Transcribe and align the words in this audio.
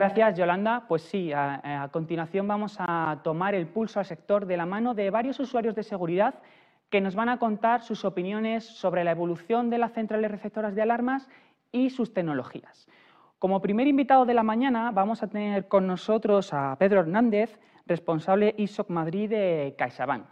Gracias, 0.00 0.38
Yolanda. 0.38 0.86
Pues 0.88 1.02
sí, 1.02 1.30
a, 1.30 1.86
continuación 1.92 2.48
vamos 2.48 2.76
a 2.78 3.18
tomar 3.22 3.54
el 3.54 3.66
pulso 3.66 3.98
al 3.98 4.06
sector 4.06 4.46
de 4.46 4.56
la 4.56 4.64
mano 4.64 4.94
de 4.94 5.10
varios 5.10 5.38
usuarios 5.40 5.74
de 5.74 5.82
seguridad 5.82 6.36
que 6.88 7.02
nos 7.02 7.14
van 7.14 7.28
a 7.28 7.38
contar 7.38 7.82
sus 7.82 8.06
opiniones 8.06 8.64
sobre 8.64 9.04
la 9.04 9.10
evolución 9.10 9.68
de 9.68 9.76
las 9.76 9.92
centrales 9.92 10.30
receptoras 10.30 10.74
de 10.74 10.80
alarmas 10.80 11.28
y 11.70 11.90
sus 11.90 12.14
tecnologías. 12.14 12.88
Como 13.38 13.60
primer 13.60 13.88
invitado 13.88 14.24
de 14.24 14.32
la 14.32 14.42
mañana 14.42 14.90
vamos 14.90 15.22
a 15.22 15.26
tener 15.26 15.68
con 15.68 15.86
nosotros 15.86 16.54
a 16.54 16.76
Pedro 16.78 17.00
Hernández, 17.00 17.58
responsable 17.84 18.54
ISOC 18.56 18.88
Madrid 18.88 19.28
de 19.28 19.74
CaixaBank. 19.76 20.24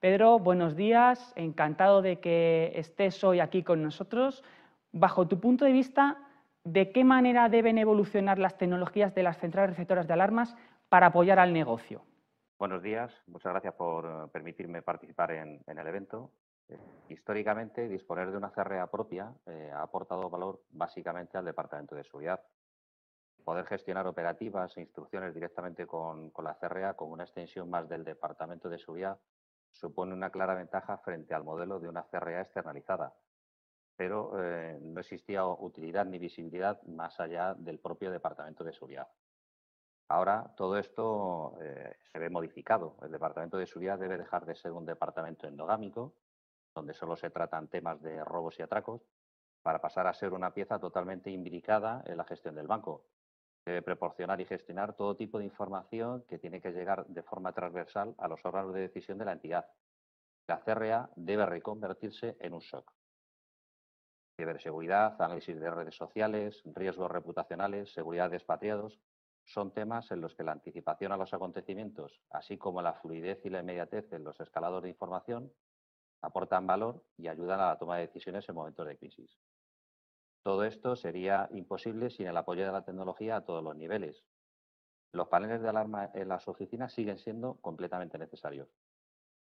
Pedro, 0.00 0.40
buenos 0.40 0.74
días, 0.74 1.32
encantado 1.36 2.02
de 2.02 2.18
que 2.18 2.72
estés 2.74 3.22
hoy 3.22 3.38
aquí 3.38 3.62
con 3.62 3.84
nosotros. 3.84 4.42
Bajo 4.90 5.28
tu 5.28 5.38
punto 5.38 5.64
de 5.64 5.70
vista, 5.70 6.18
¿de 6.64 6.92
qué 6.92 7.04
manera 7.04 7.48
deben 7.48 7.78
evolucionar 7.78 8.38
las 8.38 8.56
tecnologías 8.56 9.14
de 9.14 9.22
las 9.22 9.38
centrales 9.38 9.70
receptoras 9.70 10.06
de 10.06 10.12
alarmas 10.12 10.54
para 10.88 11.06
apoyar 11.06 11.38
al 11.38 11.52
negocio? 11.52 12.04
Buenos 12.58 12.82
días, 12.82 13.12
muchas 13.26 13.52
gracias 13.52 13.74
por 13.74 14.04
eh, 14.06 14.28
permitirme 14.32 14.82
participar 14.82 15.32
en, 15.32 15.60
el 15.66 15.86
evento. 15.86 16.30
Eh, 16.68 16.78
históricamente, 17.08 17.88
disponer 17.88 18.30
de 18.30 18.36
una 18.36 18.52
CRA 18.52 18.86
propia 18.88 19.32
eh, 19.46 19.72
ha 19.74 19.82
aportado 19.82 20.30
valor 20.30 20.62
básicamente 20.70 21.36
al 21.36 21.44
Departamento 21.44 21.96
de 21.96 22.04
Seguridad. 22.04 22.40
Poder 23.42 23.66
gestionar 23.66 24.06
operativas 24.06 24.76
e 24.76 24.82
instrucciones 24.82 25.34
directamente 25.34 25.86
con, 25.86 26.32
la 26.44 26.54
CRA 26.54 26.94
con 26.94 27.10
una 27.10 27.24
extensión 27.24 27.68
más 27.68 27.88
del 27.88 28.04
Departamento 28.04 28.68
de 28.68 28.78
Seguridad 28.78 29.18
supone 29.72 30.14
una 30.14 30.30
clara 30.30 30.54
ventaja 30.54 30.98
frente 30.98 31.34
al 31.34 31.42
modelo 31.42 31.80
de 31.80 31.88
una 31.88 32.04
CRA 32.04 32.42
externalizada, 32.42 33.12
pero 34.02 34.32
eh, 34.42 34.80
no 34.82 34.98
existía 34.98 35.46
utilidad 35.46 36.04
ni 36.06 36.18
visibilidad 36.18 36.82
más 36.88 37.20
allá 37.20 37.54
del 37.54 37.78
propio 37.78 38.10
Departamento 38.10 38.64
de 38.64 38.72
Seguridad. 38.72 39.06
Ahora 40.08 40.52
todo 40.56 40.76
esto 40.76 41.56
eh, 41.60 41.94
se 42.10 42.18
ve 42.18 42.28
modificado. 42.28 42.96
El 43.00 43.12
Departamento 43.12 43.58
de 43.58 43.66
Seguridad 43.66 44.00
debe 44.00 44.18
dejar 44.18 44.44
de 44.44 44.56
ser 44.56 44.72
un 44.72 44.84
departamento 44.84 45.46
endogámico, 45.46 46.16
donde 46.74 46.94
solo 46.94 47.14
se 47.14 47.30
tratan 47.30 47.68
temas 47.68 48.02
de 48.02 48.24
robos 48.24 48.58
y 48.58 48.62
atracos, 48.62 49.02
para 49.62 49.80
pasar 49.80 50.08
a 50.08 50.14
ser 50.14 50.32
una 50.32 50.52
pieza 50.52 50.80
totalmente 50.80 51.30
imbricada 51.30 52.02
en 52.04 52.16
la 52.16 52.24
gestión 52.24 52.56
del 52.56 52.66
banco. 52.66 53.04
Debe 53.64 53.82
proporcionar 53.82 54.40
y 54.40 54.46
gestionar 54.46 54.96
todo 54.96 55.14
tipo 55.14 55.38
de 55.38 55.44
información 55.44 56.24
que 56.26 56.40
tiene 56.40 56.60
que 56.60 56.72
llegar 56.72 57.06
de 57.06 57.22
forma 57.22 57.52
transversal 57.52 58.16
a 58.18 58.26
los 58.26 58.44
órganos 58.44 58.74
de 58.74 58.80
decisión 58.80 59.16
de 59.18 59.26
la 59.26 59.32
entidad. 59.34 59.70
La 60.48 60.58
CRA 60.58 61.08
debe 61.14 61.46
reconvertirse 61.46 62.36
en 62.40 62.54
un 62.54 62.62
SOC 62.62 62.92
ciberseguridad, 64.42 65.22
análisis 65.22 65.58
de 65.58 65.70
redes 65.70 65.94
sociales, 65.94 66.62
riesgos 66.64 67.08
reputacionales, 67.08 67.92
seguridad 67.92 68.28
de 68.28 68.38
expatriados, 68.38 68.98
son 69.44 69.72
temas 69.72 70.10
en 70.10 70.20
los 70.20 70.34
que 70.34 70.42
la 70.42 70.50
anticipación 70.50 71.12
a 71.12 71.16
los 71.16 71.32
acontecimientos, 71.32 72.20
así 72.30 72.58
como 72.58 72.82
la 72.82 72.94
fluidez 72.94 73.40
y 73.44 73.50
la 73.50 73.60
inmediatez 73.60 74.12
en 74.12 74.24
los 74.24 74.40
escalados 74.40 74.82
de 74.82 74.88
información, 74.88 75.52
aportan 76.22 76.66
valor 76.66 77.04
y 77.16 77.28
ayudan 77.28 77.60
a 77.60 77.68
la 77.68 77.78
toma 77.78 77.98
de 77.98 78.08
decisiones 78.08 78.48
en 78.48 78.56
momentos 78.56 78.86
de 78.86 78.96
crisis. 78.96 79.38
Todo 80.42 80.64
esto 80.64 80.96
sería 80.96 81.48
imposible 81.52 82.10
sin 82.10 82.26
el 82.26 82.36
apoyo 82.36 82.66
de 82.66 82.72
la 82.72 82.84
tecnología 82.84 83.36
a 83.36 83.44
todos 83.44 83.62
los 83.62 83.76
niveles. 83.76 84.24
Los 85.12 85.28
paneles 85.28 85.62
de 85.62 85.68
alarma 85.68 86.10
en 86.14 86.28
las 86.28 86.48
oficinas 86.48 86.92
siguen 86.92 87.18
siendo 87.18 87.60
completamente 87.60 88.18
necesarios 88.18 88.68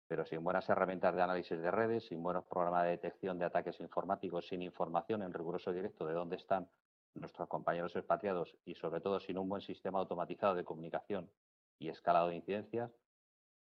pero 0.08 0.24
sin 0.24 0.42
buenas 0.42 0.68
herramientas 0.68 1.14
de 1.14 1.22
análisis 1.22 1.60
de 1.60 1.70
redes, 1.70 2.06
sin 2.06 2.22
buenos 2.22 2.44
programas 2.44 2.84
de 2.84 2.90
detección 2.90 3.38
de 3.38 3.44
ataques 3.44 3.80
informáticos, 3.80 4.46
sin 4.46 4.62
información 4.62 5.22
en 5.22 5.32
riguroso 5.32 5.72
directo 5.72 6.06
de 6.06 6.14
dónde 6.14 6.36
están 6.36 6.68
nuestros 7.14 7.48
compañeros 7.48 7.96
expatriados 7.96 8.54
y 8.64 8.74
sobre 8.74 9.00
todo 9.00 9.18
sin 9.20 9.38
un 9.38 9.48
buen 9.48 9.62
sistema 9.62 9.98
automatizado 9.98 10.54
de 10.54 10.64
comunicación 10.64 11.30
y 11.78 11.88
escalado 11.88 12.28
de 12.28 12.36
incidencias, 12.36 12.90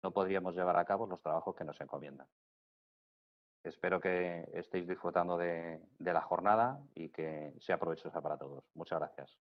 no 0.03 0.11
podríamos 0.11 0.55
llevar 0.55 0.77
a 0.77 0.85
cabo 0.85 1.07
los 1.07 1.21
trabajos 1.21 1.55
que 1.55 1.63
nos 1.63 1.79
encomiendan. 1.79 2.27
Espero 3.63 3.99
que 3.99 4.47
estéis 4.53 4.87
disfrutando 4.87 5.37
de, 5.37 5.79
de 5.97 6.13
la 6.13 6.21
jornada 6.21 6.79
y 6.93 7.09
que 7.09 7.53
sea 7.59 7.79
provechosa 7.79 8.21
para 8.21 8.37
todos. 8.37 8.63
Muchas 8.75 8.99
gracias. 8.99 9.37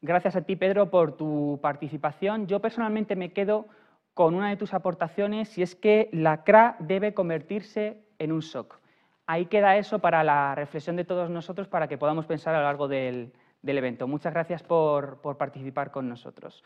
Gracias 0.00 0.36
a 0.36 0.42
ti, 0.42 0.56
Pedro, 0.56 0.90
por 0.90 1.16
tu 1.16 1.58
participación. 1.62 2.46
Yo 2.48 2.60
personalmente 2.60 3.14
me 3.14 3.32
quedo 3.32 3.68
con 4.16 4.34
una 4.34 4.48
de 4.48 4.56
tus 4.56 4.72
aportaciones 4.72 5.58
y 5.58 5.62
es 5.62 5.74
que 5.74 6.08
la 6.10 6.42
CRA 6.42 6.76
debe 6.78 7.12
convertirse 7.12 8.00
en 8.18 8.32
un 8.32 8.40
SOC. 8.40 8.80
Ahí 9.26 9.44
queda 9.44 9.76
eso 9.76 9.98
para 9.98 10.24
la 10.24 10.54
reflexión 10.54 10.96
de 10.96 11.04
todos 11.04 11.28
nosotros 11.28 11.68
para 11.68 11.86
que 11.86 11.98
podamos 11.98 12.24
pensar 12.24 12.54
a 12.54 12.60
lo 12.60 12.64
largo 12.64 12.88
del, 12.88 13.34
evento. 13.62 14.08
Muchas 14.08 14.32
gracias 14.32 14.62
por, 14.62 15.20
participar 15.36 15.90
con 15.90 16.08
nosotros. 16.08 16.64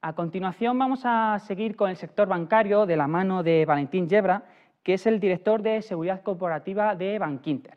A 0.00 0.14
continuación 0.14 0.78
vamos 0.78 1.02
a 1.04 1.38
seguir 1.40 1.76
con 1.76 1.90
el 1.90 1.96
sector 1.96 2.26
bancario 2.26 2.86
de 2.86 2.96
la 2.96 3.06
mano 3.06 3.42
de 3.42 3.66
Valentín 3.66 4.08
Yebra, 4.08 4.44
que 4.82 4.94
es 4.94 5.06
el 5.06 5.20
director 5.20 5.60
de 5.60 5.82
Seguridad 5.82 6.22
Corporativa 6.22 6.94
de 6.94 7.18
Bankinter. 7.18 7.76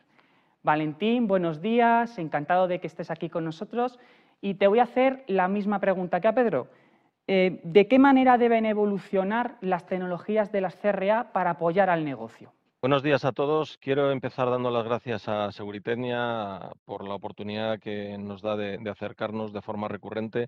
Valentín, 0.64 1.28
buenos 1.28 1.62
días, 1.62 2.18
encantado 2.18 2.70
de 2.70 2.80
que 2.80 2.88
estés 2.88 3.12
aquí 3.12 3.30
con 3.30 3.44
nosotros 3.44 4.00
y 4.40 4.54
te 4.54 4.68
voy 4.68 4.80
a 4.80 4.84
hacer 4.84 5.26
la 5.28 5.50
misma 5.50 5.80
pregunta 5.80 6.22
que 6.22 6.30
a 6.30 6.34
Pedro. 6.34 6.70
Eh, 7.28 7.62
¿De 7.64 7.88
qué 7.88 8.00
manera 8.00 8.38
deben 8.38 8.66
evolucionar 8.66 9.58
las 9.62 9.86
tecnologías 9.86 10.52
de 10.52 10.62
las 10.62 10.76
CRA 10.76 11.32
para 11.32 11.52
apoyar 11.52 11.90
al 11.90 12.04
negocio? 12.04 12.52
Buenos 12.82 13.04
días 13.04 13.26
a 13.26 13.32
todos. 13.32 13.78
Quiero 13.78 14.12
empezar 14.12 14.50
dando 14.50 14.72
las 14.72 14.84
gracias 14.84 15.28
a 15.28 15.52
Seguritecnia 15.52 16.72
por 16.84 17.08
la 17.08 17.14
oportunidad 17.14 17.80
que 17.80 18.18
nos 18.18 18.42
da 18.42 18.56
de, 18.56 18.80
acercarnos 18.90 19.54
de 19.54 19.62
forma 19.62 19.88
recurrente 19.88 20.48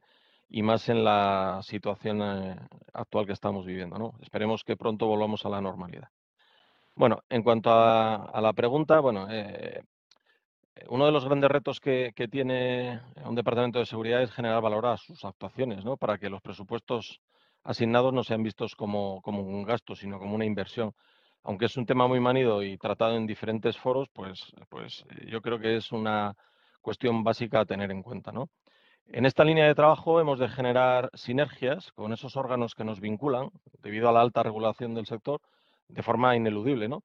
y 0.50 0.64
más 0.64 0.90
en 0.90 1.04
la 1.04 1.60
situación 1.62 2.22
eh, 2.24 2.56
actual 2.94 3.28
que 3.28 3.34
estamos 3.34 3.68
viviendo. 3.68 4.16
Esperemos 4.20 4.64
que 4.64 4.76
pronto 4.76 5.06
volvamos 5.06 5.46
a 5.46 5.50
la 5.50 5.62
normalidad. 5.62 6.10
Bueno, 6.96 7.24
en 7.30 7.44
cuanto 7.44 7.70
a, 7.72 8.40
la 8.42 8.54
pregunta, 8.54 9.00
bueno, 9.00 9.28
eh, 9.30 9.84
uno 10.90 11.06
de 11.06 11.12
los 11.12 11.26
grandes 11.26 11.50
retos 11.50 11.80
que, 11.80 12.14
tiene 12.32 13.02
un 13.26 13.36
departamento 13.36 13.80
de 13.80 13.86
seguridad 13.86 14.22
es 14.22 14.32
generar 14.32 14.62
valor 14.62 14.86
a 14.86 14.98
sus 14.98 15.24
actuaciones, 15.26 15.84
¿no? 15.86 15.98
Para 15.98 16.18
que 16.18 16.30
los 16.30 16.42
presupuestos 16.42 17.22
asignados 17.64 18.14
no 18.14 18.24
sean 18.24 18.44
vistos 18.44 18.76
como, 18.76 19.22
un 19.26 19.64
gasto, 19.64 19.96
sino 19.96 20.20
como 20.20 20.36
una 20.36 20.46
inversión. 20.46 20.94
Aunque 21.44 21.66
es 21.66 21.78
un 21.78 21.86
tema 21.86 22.08
muy 22.08 22.20
manido 22.20 22.64
y 22.64 22.78
tratado 22.78 23.16
en 23.16 23.28
diferentes 23.28 23.78
foros, 23.78 24.10
pues, 24.14 24.54
pues 24.70 25.06
eh, 25.10 25.28
yo 25.30 25.42
creo 25.42 25.60
que 25.60 25.76
es 25.78 25.92
una 25.92 26.36
cuestión 26.82 27.24
básica 27.24 27.62
a 27.62 27.66
tener 27.66 27.92
en 27.92 28.02
cuenta. 28.02 28.32
En 29.08 29.26
esta 29.26 29.44
línea 29.44 29.66
de 29.66 29.76
trabajo 29.76 30.20
hemos 30.20 30.40
de 30.40 30.48
generar 30.48 31.10
sinergias 31.14 31.92
con 31.94 32.14
esos 32.14 32.36
órganos 32.38 32.76
que 32.76 32.84
nos 32.84 33.00
vinculan, 33.00 33.50
debido 33.82 34.10
a 34.10 34.12
la 34.12 34.22
alta 34.22 34.44
regulación 34.44 34.94
del 34.94 35.06
sector, 35.06 35.42
de 35.88 36.04
forma 36.04 36.36
ineludible, 36.36 36.88
¿no? 36.88 37.04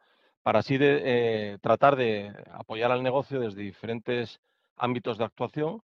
Para 0.49 0.61
así 0.61 0.79
de, 0.79 1.03
eh, 1.05 1.59
tratar 1.61 1.95
de 1.95 2.33
apoyar 2.53 2.91
al 2.91 3.03
negocio 3.03 3.39
desde 3.39 3.61
diferentes 3.61 4.41
ámbitos 4.79 5.19
de 5.19 5.25
actuación 5.27 5.83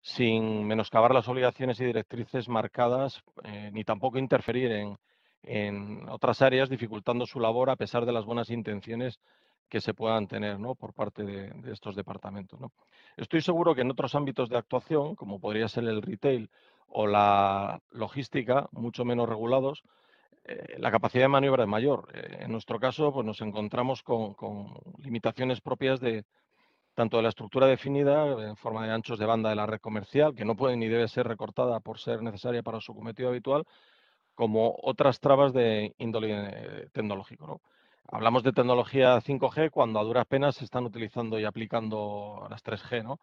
sin 0.00 0.66
menoscabar 0.66 1.12
las 1.12 1.28
obligaciones 1.28 1.78
y 1.78 1.84
directrices 1.84 2.48
marcadas, 2.48 3.22
eh, 3.44 3.68
ni 3.70 3.84
tampoco 3.84 4.16
interferir 4.16 4.72
en, 5.42 6.08
otras 6.08 6.40
áreas, 6.40 6.70
dificultando 6.70 7.26
su 7.26 7.38
labor 7.38 7.68
a 7.68 7.76
pesar 7.76 8.06
de 8.06 8.12
las 8.12 8.24
buenas 8.24 8.48
intenciones 8.48 9.20
que 9.68 9.82
se 9.82 9.92
puedan 9.92 10.26
tener 10.26 10.58
¿no? 10.58 10.74
por 10.74 10.94
parte 10.94 11.22
de, 11.24 11.52
estos 11.70 11.94
departamentos. 11.94 12.58
Estoy 13.18 13.42
seguro 13.42 13.74
que 13.74 13.82
en 13.82 13.90
otros 13.90 14.14
ámbitos 14.14 14.48
de 14.48 14.56
actuación, 14.56 15.16
como 15.16 15.38
podría 15.38 15.68
ser 15.68 15.84
el 15.84 16.00
retail 16.00 16.48
o 16.88 17.06
la 17.06 17.78
logística, 17.90 18.70
mucho 18.72 19.04
menos 19.04 19.28
regulados, 19.28 19.82
eh, 20.44 20.76
la 20.78 20.90
capacidad 20.90 21.24
de 21.24 21.28
maniobra 21.28 21.64
es 21.64 21.68
mayor. 21.68 22.08
Eh, 22.14 22.38
en 22.40 22.52
nuestro 22.52 22.80
caso, 22.80 23.12
pues 23.12 23.24
nos 23.24 23.40
encontramos 23.40 24.02
con, 24.02 24.34
limitaciones 24.98 25.60
propias 25.60 26.00
de 26.00 26.24
tanto 26.94 27.16
de 27.16 27.22
la 27.22 27.30
estructura 27.30 27.66
definida 27.66 28.26
en 28.48 28.56
forma 28.56 28.86
de 28.86 28.92
anchos 28.92 29.18
de 29.18 29.26
banda 29.26 29.48
de 29.50 29.56
la 29.56 29.66
red 29.66 29.80
comercial, 29.80 30.34
que 30.34 30.44
no 30.44 30.56
puede 30.56 30.76
ni 30.76 30.88
debe 30.88 31.08
ser 31.08 31.26
recortada 31.26 31.80
por 31.80 31.98
ser 31.98 32.22
necesaria 32.22 32.62
para 32.62 32.80
su 32.80 32.94
cometido 32.94 33.30
habitual, 33.30 33.64
como 34.34 34.76
otras 34.82 35.20
trabas 35.20 35.52
de 35.54 35.94
índole 35.98 36.30
eh, 36.32 36.88
tecnológico. 36.92 37.62
Hablamos 38.10 38.42
de 38.42 38.52
tecnología 38.52 39.16
5G 39.20 39.70
cuando 39.70 40.00
a 40.00 40.04
duras 40.04 40.26
penas 40.26 40.56
se 40.56 40.64
están 40.64 40.84
utilizando 40.84 41.38
y 41.40 41.44
aplicando 41.44 42.46
las 42.50 42.62
3G. 42.62 43.02
¿no? 43.04 43.20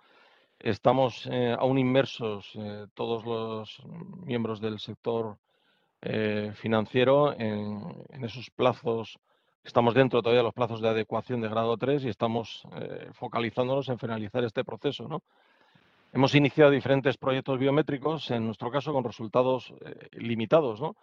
Estamos 0.58 1.30
aún 1.60 1.78
inmersos 1.78 2.54
todos 2.96 3.24
los 3.26 3.84
miembros 4.26 4.60
del 4.62 4.80
sector 4.80 5.38
eh, 6.02 6.54
financiero 6.56 7.34
en, 7.38 8.24
esos 8.24 8.50
plazos. 8.52 9.20
Estamos 9.64 9.94
dentro 9.94 10.22
todavía 10.22 10.40
de 10.40 10.46
los 10.46 10.54
plazos 10.54 10.82
de 10.82 10.88
adecuación 10.88 11.42
de 11.42 11.50
grado 11.50 11.76
3 11.76 12.06
y 12.06 12.10
estamos 12.10 12.64
eh, 12.80 13.10
focalizándonos 13.14 13.90
en 13.90 14.00
finalizar 14.00 14.44
este 14.46 14.64
proceso. 14.64 15.08
¿no? 15.08 15.22
Hemos 16.14 16.34
iniciado 16.36 16.72
diferentes 16.72 17.18
proyectos 17.18 17.60
biométricos, 17.60 18.32
en 18.32 18.46
nuestro 18.46 18.72
caso 18.72 18.94
con 18.94 19.04
resultados 19.04 19.74
eh, 19.86 20.08
limitados, 20.14 20.80
¿no? 20.80 20.96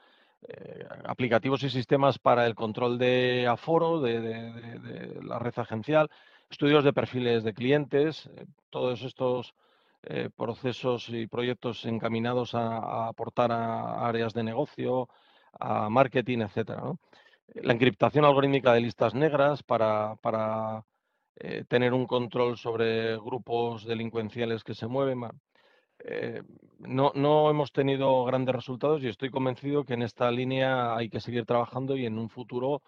aplicativos 1.06 1.62
y 1.62 1.70
sistemas 1.70 2.18
para 2.18 2.46
el 2.46 2.54
control 2.54 2.98
de 2.98 3.48
aforo 3.48 4.00
de, 4.00 4.20
de, 4.20 5.20
la 5.22 5.38
red 5.38 5.54
agencial, 5.56 6.10
estudios 6.50 6.84
de 6.84 6.92
perfiles 6.92 7.42
de 7.42 7.54
clientes, 7.54 8.30
todos 8.70 9.02
estos 9.02 9.54
eh, 10.08 10.30
procesos 10.36 11.08
y 11.08 11.26
proyectos 11.26 11.84
encaminados 11.84 12.54
a, 12.54 13.08
aportar 13.08 13.50
a 13.50 14.06
áreas 14.06 14.32
de 14.34 14.44
negocio, 14.44 15.08
a 15.58 15.90
marketing, 15.90 16.42
etcétera. 16.42 16.92
La 17.54 17.72
encriptación 17.72 18.24
algorítmica 18.24 18.72
de 18.72 18.82
listas 18.82 19.14
negras 19.14 19.64
para, 19.64 20.84
eh, 21.36 21.64
tener 21.68 21.92
un 21.92 22.06
control 22.06 22.56
sobre 22.56 23.16
grupos 23.16 23.84
delincuenciales 23.84 24.62
que 24.62 24.74
se 24.74 24.86
mueven. 24.86 25.22
Eh, 25.98 26.40
no, 26.78 27.10
no, 27.16 27.50
hemos 27.50 27.72
tenido 27.72 28.24
grandes 28.24 28.54
resultados 28.54 29.02
y 29.02 29.08
estoy 29.08 29.30
convencido 29.30 29.84
que 29.84 29.94
en 29.94 30.02
esta 30.02 30.30
línea 30.30 30.94
hay 30.94 31.08
que 31.08 31.20
seguir 31.20 31.46
trabajando 31.46 31.96
y 31.96 32.06
en 32.06 32.16
un 32.18 32.28
futuro 32.28 32.82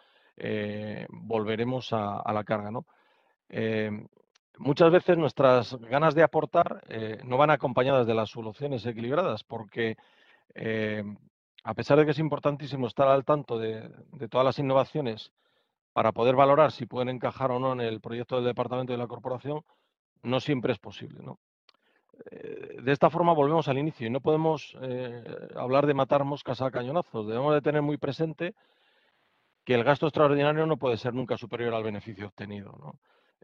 volveremos 1.08 1.92
a, 1.92 2.32
la 2.32 2.44
carga. 2.44 2.70
¿no? 2.70 2.86
Muchas 4.58 4.90
veces 4.90 5.16
nuestras 5.16 5.74
ganas 5.80 6.14
de 6.14 6.22
aportar 6.22 6.82
eh, 6.88 7.20
no 7.24 7.36
van 7.36 7.50
acompañadas 7.50 8.06
de 8.06 8.14
las 8.14 8.30
soluciones 8.30 8.84
equilibradas, 8.86 9.44
porque 9.44 9.96
eh, 10.54 11.04
a 11.64 11.74
pesar 11.74 11.98
de 11.98 12.04
que 12.04 12.10
es 12.12 12.18
importantísimo 12.18 12.86
estar 12.86 13.08
al 13.08 13.24
tanto 13.24 13.58
de, 13.58 13.88
todas 14.30 14.44
las 14.44 14.58
innovaciones 14.58 15.32
para 15.92 16.12
poder 16.12 16.36
valorar 16.36 16.72
si 16.72 16.86
pueden 16.86 17.08
encajar 17.08 17.50
o 17.50 17.58
no 17.58 17.72
en 17.72 17.80
el 17.80 18.00
proyecto 18.00 18.36
del 18.36 18.44
departamento 18.44 18.92
de 18.92 18.98
la 18.98 19.06
corporación, 19.06 19.62
no 20.22 20.40
siempre 20.40 20.72
es 20.72 20.78
posible. 20.78 21.20
Eh, 22.30 22.78
de 22.82 22.92
esta 22.92 23.10
forma 23.10 23.32
volvemos 23.32 23.68
al 23.68 23.78
inicio 23.78 24.06
y 24.06 24.10
no 24.10 24.20
podemos 24.20 24.76
hablar 25.56 25.86
de 25.86 25.94
matar 25.94 26.24
moscas 26.24 26.60
a 26.62 26.70
cañonazos. 26.70 27.26
Debemos 27.26 27.54
de 27.54 27.62
tener 27.62 27.82
muy 27.82 27.96
presente 27.96 28.54
que 29.64 29.74
el 29.74 29.84
gasto 29.84 30.06
extraordinario 30.06 30.66
no 30.66 30.78
puede 30.78 30.96
ser 30.96 31.14
nunca 31.14 31.36
superior 31.36 31.74
al 31.74 31.82
beneficio 31.82 32.26
obtenido. 32.26 32.96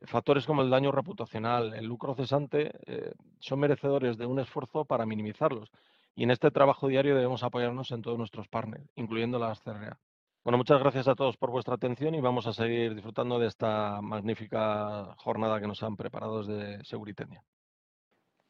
Factores 0.06 0.46
como 0.46 0.62
el 0.62 0.70
daño 0.70 0.92
reputacional, 0.92 1.74
el 1.74 1.86
lucro 1.86 2.14
cesante, 2.14 2.72
eh, 2.86 3.12
son 3.38 3.60
merecedores 3.60 4.16
de 4.18 4.26
un 4.26 4.38
esfuerzo 4.38 4.84
para 4.84 5.06
minimizarlos. 5.06 5.70
Y 6.14 6.24
en 6.24 6.30
este 6.30 6.50
trabajo 6.50 6.88
diario 6.88 7.14
debemos 7.16 7.42
apoyarnos 7.42 7.90
en 7.90 8.02
todos 8.02 8.18
nuestros 8.18 8.48
partners, 8.48 8.88
incluyendo 8.94 9.38
las 9.38 9.60
CRA. 9.60 9.98
Bueno, 10.44 10.58
muchas 10.58 10.78
gracias 10.78 11.08
a 11.08 11.14
todos 11.14 11.36
por 11.38 11.50
vuestra 11.50 11.74
atención 11.74 12.14
y 12.14 12.20
vamos 12.20 12.46
a 12.46 12.52
seguir 12.52 12.94
disfrutando 12.94 13.38
de 13.38 13.46
esta 13.46 14.02
magnífica 14.02 15.14
jornada 15.16 15.58
que 15.58 15.66
nos 15.66 15.82
han 15.82 15.96
preparado 15.96 16.42
desde 16.42 16.84
Seguritenia. 16.84 17.42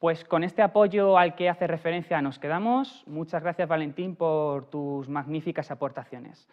Pues 0.01 0.25
con 0.25 0.45
este 0.45 0.61
apoyo 0.61 1.17
al 1.17 1.37
que 1.37 1.49
hace 1.49 1.67
referencia 1.67 2.21
nos 2.21 2.39
quedamos. 2.39 3.05
Muchas 3.07 3.43
gracias, 3.43 3.69
Valentín, 3.69 4.17
por 4.17 4.69
tus 4.69 5.09
magníficas 5.09 5.71
aportaciones. 5.71 6.49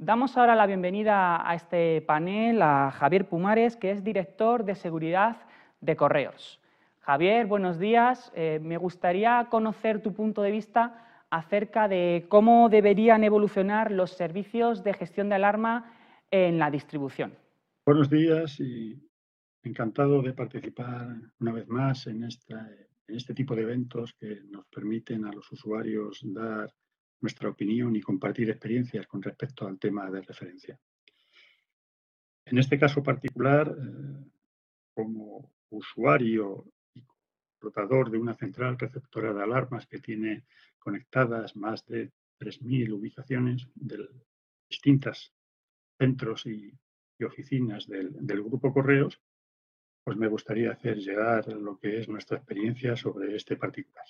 Damos 0.00 0.36
ahora 0.36 0.54
la 0.54 0.68
bienvenida 0.68 1.42
a 1.44 1.56
este 1.56 2.02
panel 2.02 2.62
a 2.62 2.92
Javier 2.92 3.28
Pumares, 3.28 3.76
que 3.76 3.90
es 3.90 4.04
director 4.04 4.64
de 4.64 4.76
seguridad 4.76 5.38
de 5.80 5.96
Correos. 5.96 6.60
Javier, 7.00 7.46
buenos 7.46 7.80
días. 7.80 8.30
Eh, 8.36 8.60
me 8.62 8.76
gustaría 8.76 9.48
conocer 9.50 10.00
tu 10.00 10.14
punto 10.14 10.42
de 10.42 10.52
vista 10.52 11.24
acerca 11.30 11.88
de 11.88 12.26
cómo 12.28 12.68
deberían 12.68 13.24
evolucionar 13.24 13.90
los 13.90 14.12
servicios 14.12 14.84
de 14.84 14.94
gestión 14.94 15.30
de 15.30 15.34
alarma 15.34 15.92
en 16.30 16.60
la 16.60 16.70
distribución. 16.70 17.34
Buenos 17.84 18.08
días 18.08 18.60
y 18.60 19.02
encantado 19.64 20.22
de 20.22 20.32
participar 20.32 21.08
una 21.40 21.50
vez 21.50 21.66
más 21.66 22.06
en, 22.06 22.22
en 22.22 22.28
este 23.08 23.34
tipo 23.34 23.56
de 23.56 23.62
eventos 23.62 24.14
que 24.14 24.42
nos 24.48 24.64
permiten 24.68 25.24
a 25.24 25.32
los 25.32 25.50
usuarios 25.50 26.20
dar 26.22 26.72
nuestra 27.20 27.48
opinión 27.48 27.94
y 27.96 28.00
compartir 28.00 28.50
experiencias 28.50 29.06
con 29.06 29.22
respecto 29.22 29.66
al 29.66 29.78
tema 29.78 30.10
de 30.10 30.22
referencia. 30.22 30.78
En 32.44 32.58
este 32.58 32.78
caso 32.78 33.02
particular, 33.02 33.68
eh, 33.68 34.30
como 34.94 35.52
usuario 35.70 36.72
y 36.94 37.04
explotador 37.50 38.10
de 38.10 38.18
una 38.18 38.34
central 38.34 38.78
receptora 38.78 39.32
de 39.32 39.42
alarmas 39.42 39.86
que 39.86 39.98
tiene 39.98 40.44
conectadas 40.78 41.56
más 41.56 41.84
de 41.86 42.10
3.000 42.38 42.92
ubicaciones 42.92 43.68
de 43.74 44.08
distintos 44.68 45.34
centros 45.98 46.46
y, 46.46 46.72
oficinas 47.24 47.88
del, 47.88 48.42
grupo 48.44 48.72
Correos, 48.72 49.20
pues 50.04 50.16
me 50.16 50.28
gustaría 50.28 50.70
hacer 50.70 50.98
llegar 50.98 51.48
lo 51.48 51.76
que 51.76 51.98
es 51.98 52.08
nuestra 52.08 52.36
experiencia 52.38 52.96
sobre 52.96 53.34
este 53.34 53.56
particular. 53.56 54.06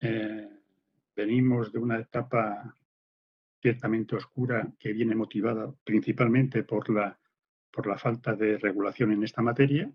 Eh, 0.00 0.48
venimos 1.14 1.72
de 1.72 1.78
una 1.78 1.98
etapa 1.98 2.76
ciertamente 3.60 4.16
oscura 4.16 4.72
que 4.78 4.92
viene 4.92 5.14
motivada 5.14 5.72
principalmente 5.84 6.64
por 6.64 6.90
la, 6.90 7.18
por 7.70 7.86
la 7.86 7.96
falta 7.96 8.34
de 8.34 8.58
regulación 8.58 9.12
en 9.12 9.22
esta 9.22 9.40
materia. 9.40 9.90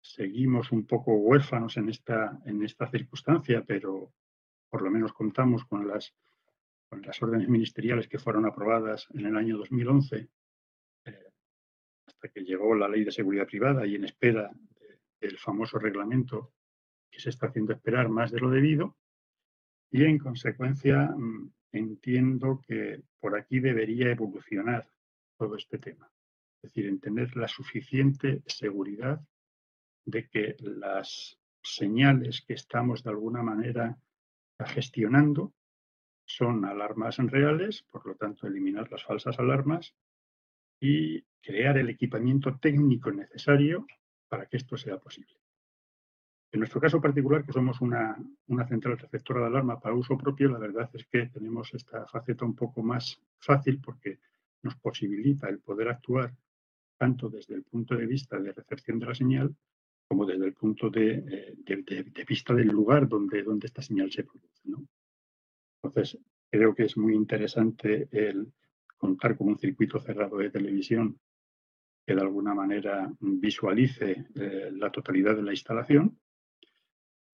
Seguimos 0.00 0.70
un 0.70 0.86
poco 0.86 1.14
huérfanos 1.14 1.76
en 1.78 1.88
esta, 1.88 2.38
en 2.44 2.62
esta 2.62 2.90
circunstancia, 2.90 3.64
pero 3.66 4.12
por 4.68 4.82
lo 4.82 4.90
menos 4.90 5.12
contamos 5.12 5.64
con 5.64 5.88
las, 5.88 6.14
con 6.88 7.00
las 7.02 7.22
órdenes 7.22 7.48
ministeriales 7.48 8.08
que 8.08 8.18
fueron 8.18 8.44
aprobadas 8.44 9.08
en 9.14 9.24
el 9.24 9.36
año 9.36 9.56
2011, 9.56 10.28
eh, 11.06 11.32
hasta 12.06 12.28
que 12.28 12.44
llegó 12.44 12.74
la 12.74 12.88
Ley 12.88 13.04
de 13.04 13.12
Seguridad 13.12 13.46
Privada 13.46 13.86
y 13.86 13.94
en 13.94 14.04
espera 14.04 14.50
del 15.20 15.38
famoso 15.38 15.78
reglamento 15.78 16.52
que 17.10 17.20
se 17.20 17.30
está 17.30 17.46
haciendo 17.46 17.72
esperar 17.72 18.10
más 18.10 18.30
de 18.30 18.40
lo 18.40 18.50
debido. 18.50 18.96
Y 19.90 20.04
en 20.04 20.18
consecuencia 20.18 21.14
mm, 21.16 21.50
entiendo 21.72 22.60
que 22.66 23.02
por 23.20 23.36
aquí 23.36 23.60
debería 23.60 24.10
evolucionar 24.10 24.88
todo 25.38 25.56
este 25.56 25.78
tema. 25.78 26.10
Es 26.62 26.70
decir, 26.70 26.86
en 26.86 27.00
tener 27.00 27.36
la 27.36 27.48
suficiente 27.48 28.42
seguridad 28.46 29.20
de 30.06 30.28
que 30.28 30.56
las 30.60 31.38
señales 31.62 32.42
que 32.42 32.54
estamos 32.54 33.02
de 33.02 33.10
alguna 33.10 33.42
manera 33.42 33.98
gestionando 34.66 35.52
son 36.26 36.64
alarmas 36.64 37.18
reales, 37.18 37.82
por 37.82 38.06
lo 38.06 38.14
tanto 38.14 38.46
eliminar 38.46 38.90
las 38.90 39.04
falsas 39.04 39.38
alarmas 39.38 39.94
y 40.80 41.22
crear 41.42 41.76
el 41.78 41.90
equipamiento 41.90 42.56
técnico 42.58 43.10
necesario 43.10 43.86
para 44.28 44.46
que 44.46 44.56
esto 44.56 44.76
sea 44.76 44.98
posible. 44.98 45.43
En 46.54 46.60
nuestro 46.60 46.80
caso 46.80 47.00
particular, 47.00 47.44
que 47.44 47.52
somos 47.52 47.80
una, 47.80 48.16
central 48.68 48.96
receptora 48.96 49.40
de 49.40 49.46
alarma 49.46 49.80
para 49.80 49.96
uso 49.96 50.16
propio, 50.16 50.48
la 50.48 50.60
verdad 50.60 50.88
es 50.94 51.04
que 51.06 51.26
tenemos 51.26 51.74
esta 51.74 52.06
faceta 52.06 52.44
un 52.44 52.54
poco 52.54 52.80
más 52.80 53.20
fácil 53.40 53.80
porque 53.80 54.20
nos 54.62 54.76
posibilita 54.76 55.48
el 55.48 55.58
poder 55.58 55.88
actuar 55.88 56.32
tanto 56.96 57.28
desde 57.28 57.56
el 57.56 57.64
punto 57.64 57.96
de 57.96 58.06
vista 58.06 58.38
de 58.38 58.52
recepción 58.52 59.00
de 59.00 59.06
la 59.06 59.16
señal 59.16 59.56
como 60.06 60.24
desde 60.24 60.44
el 60.44 60.52
punto 60.52 60.90
de, 60.90 61.24
eh, 61.66 62.24
vista 62.28 62.54
del 62.54 62.68
lugar 62.68 63.08
donde, 63.08 63.44
esta 63.64 63.82
señal 63.82 64.12
se 64.12 64.22
produce. 64.22 64.62
Entonces, 65.82 66.20
creo 66.48 66.72
que 66.72 66.84
es 66.84 66.96
muy 66.96 67.16
interesante 67.16 68.06
el 68.12 68.52
contar 68.96 69.36
con 69.36 69.48
un 69.48 69.58
circuito 69.58 69.98
cerrado 69.98 70.36
de 70.36 70.50
televisión 70.50 71.18
que 72.06 72.14
de 72.14 72.20
alguna 72.20 72.54
manera 72.54 73.12
visualice 73.18 74.28
eh, 74.36 74.70
la 74.72 74.92
totalidad 74.92 75.34
de 75.34 75.42
la 75.42 75.50
instalación 75.50 76.16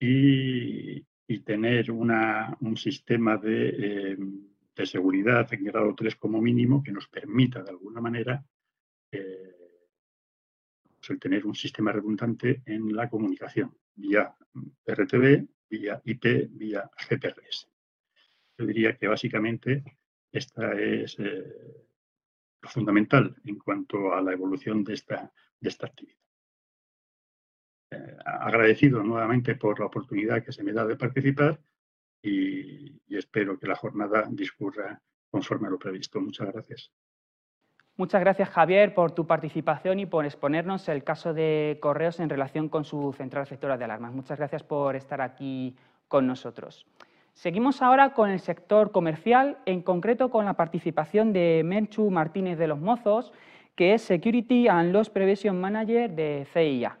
y, 0.01 1.05
tener 1.45 1.89
un 1.91 2.75
sistema 2.75 3.39
eh, 3.43 4.17
de, 4.75 4.85
seguridad 4.85 5.51
en 5.53 5.63
grado 5.63 5.95
3 5.95 6.15
como 6.17 6.41
mínimo 6.41 6.83
que 6.83 6.91
nos 6.91 7.07
permita 7.07 7.63
de 7.63 7.69
alguna 7.69 8.01
manera 8.01 8.43
eh, 9.11 9.55
pues 10.99 11.19
tener 11.19 11.45
un 11.45 11.55
sistema 11.55 11.91
redundante 11.91 12.61
en 12.65 12.93
la 12.93 13.09
comunicación 13.09 13.73
vía 13.95 14.35
RTV, 14.85 15.47
vía 15.69 16.01
IP, 16.03 16.49
vía 16.51 16.89
GPRS. 17.09 17.69
Yo 18.57 18.65
diría 18.65 18.97
que 18.97 19.07
básicamente 19.07 19.83
esta 20.31 20.73
es 20.73 21.17
eh, 21.19 21.87
lo 22.61 22.69
fundamental 22.69 23.35
en 23.45 23.57
cuanto 23.57 24.13
a 24.13 24.21
la 24.21 24.33
evolución 24.33 24.83
de 24.83 25.01
de 25.59 25.69
esta 25.69 25.85
actividad. 25.87 26.21
Eh, 27.91 28.17
agradecido 28.25 29.03
nuevamente 29.03 29.55
por 29.55 29.77
la 29.79 29.87
oportunidad 29.87 30.43
que 30.43 30.53
se 30.53 30.63
me 30.63 30.71
da 30.71 30.85
de 30.85 30.95
participar 30.95 31.59
y, 32.21 32.99
espero 33.09 33.59
que 33.59 33.67
la 33.67 33.75
jornada 33.75 34.25
discurra 34.31 34.99
conforme 35.29 35.67
a 35.67 35.71
lo 35.71 35.77
previsto. 35.77 36.21
Muchas 36.21 36.51
gracias. 36.51 36.91
Muchas 37.97 38.21
gracias, 38.21 38.49
Javier, 38.49 38.93
por 38.93 39.11
tu 39.11 39.27
participación 39.27 39.99
y 39.99 40.05
por 40.05 40.25
exponernos 40.25 40.87
el 40.87 41.03
caso 41.03 41.33
de 41.33 41.77
Correos 41.81 42.19
en 42.19 42.29
relación 42.29 42.69
con 42.69 42.85
su 42.85 43.13
central 43.13 43.45
sectora 43.45 43.77
de 43.77 43.83
alarmas. 43.83 44.13
Muchas 44.13 44.39
gracias 44.39 44.63
por 44.63 44.95
estar 44.95 45.21
aquí 45.21 45.75
con 46.07 46.25
nosotros. 46.25 46.87
Seguimos 47.33 47.81
ahora 47.81 48.13
con 48.13 48.29
el 48.29 48.39
sector 48.39 48.91
comercial, 48.91 49.57
en 49.65 49.81
concreto 49.81 50.31
con 50.31 50.45
la 50.45 50.53
participación 50.53 51.33
de 51.33 51.61
Menchu 51.65 52.09
Martínez 52.09 52.57
de 52.57 52.67
los 52.67 52.79
Mozos, 52.79 53.33
que 53.75 53.93
es 53.93 54.01
Security 54.01 54.67
and 54.67 54.93
Loss 54.93 55.09
Prevention 55.09 55.59
Manager 55.59 56.09
de 56.09 56.47
CIA. 56.53 57.00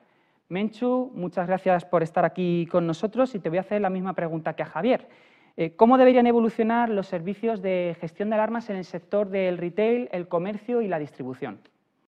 Menchu, 0.51 1.09
muchas 1.13 1.47
gracias 1.47 1.85
por 1.85 2.03
estar 2.03 2.25
aquí 2.25 2.67
con 2.69 2.85
nosotros 2.85 3.33
y 3.35 3.39
te 3.39 3.47
voy 3.47 3.57
a 3.57 3.61
hacer 3.61 3.79
la 3.79 3.89
misma 3.89 4.13
pregunta 4.13 4.53
que 4.53 4.63
a 4.63 4.65
Javier. 4.65 5.07
Eh, 5.55 5.77
¿Cómo 5.77 5.97
deberían 5.97 6.27
evolucionar 6.27 6.89
los 6.89 7.07
servicios 7.07 7.61
de 7.61 7.95
gestión 8.01 8.29
de 8.29 8.35
alarmas 8.35 8.69
en 8.69 8.75
el 8.75 8.83
sector 8.83 9.29
del 9.29 9.57
retail, 9.57 10.09
el 10.11 10.27
comercio 10.27 10.81
y 10.81 10.89
la 10.89 10.99
distribución? 10.99 11.61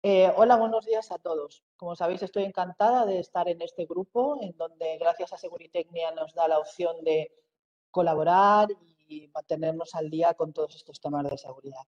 Eh, 0.01 0.31
hola, 0.35 0.55
buenos 0.55 0.87
días 0.87 1.11
a 1.11 1.19
todos. 1.19 1.63
Como 1.77 1.95
sabéis, 1.95 2.23
estoy 2.23 2.43
encantada 2.43 3.05
de 3.05 3.19
estar 3.19 3.47
en 3.47 3.61
este 3.61 3.85
grupo, 3.85 4.39
en 4.41 4.57
donde 4.57 4.97
gracias 4.97 5.33
a 5.33 5.37
Seguritecnia 5.37 6.09
nos 6.09 6.33
da 6.33 6.47
la 6.47 6.57
opción 6.57 7.03
de 7.03 7.31
colaborar 7.91 8.69
y 9.07 9.27
mantenernos 9.27 9.93
al 9.93 10.09
día 10.09 10.33
con 10.33 10.51
todos 10.51 10.75
estos 10.75 10.99
temas 10.99 11.29
de 11.29 11.37
seguridad. 11.37 11.83